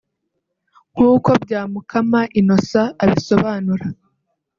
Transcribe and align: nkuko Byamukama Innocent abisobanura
nkuko 0.95 1.29
Byamukama 1.43 2.21
Innocent 2.39 2.91
abisobanura 3.03 3.85